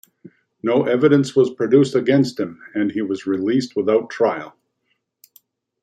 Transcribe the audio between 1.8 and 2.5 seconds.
against